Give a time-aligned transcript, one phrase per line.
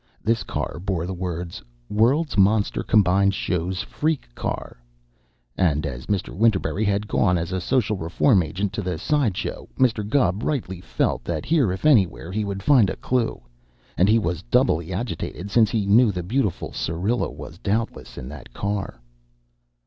[0.23, 4.77] This car bore the words, "World's Monster Combined Shows Freak Car."
[5.55, 6.35] And as Mr.
[6.35, 10.03] Winterberry had gone as a social reform agent to the side show, Mr.
[10.03, 13.43] Gubb rightly felt that here if anywhere he would find a clue,
[13.95, 18.51] and he was doubly agitated since he knew the beautiful Syrilla was doubtless in that
[18.55, 18.99] car.